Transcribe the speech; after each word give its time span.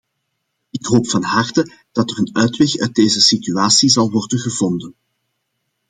Ik 0.69 0.85
hoop 0.85 1.09
van 1.09 1.23
harte 1.23 1.71
dat 1.91 2.11
er 2.11 2.19
een 2.19 2.35
uitweg 2.35 2.75
uit 2.77 2.95
deze 2.95 3.21
situatie 3.21 3.89
zal 3.89 4.11
worden 4.11 4.39
gevonden. 4.39 4.95